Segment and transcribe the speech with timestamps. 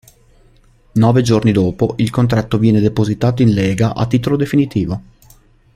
[0.93, 5.01] Nove giorni dopo, il contratto viene depositato in Lega a titolo definitivo.